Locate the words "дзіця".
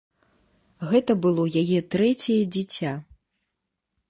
2.57-2.97